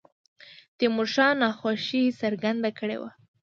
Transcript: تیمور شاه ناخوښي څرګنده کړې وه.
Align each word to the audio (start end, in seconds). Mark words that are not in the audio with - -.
تیمور 0.77 1.07
شاه 1.13 1.33
ناخوښي 1.41 2.03
څرګنده 2.21 2.69
کړې 2.79 2.97
وه. 3.01 3.09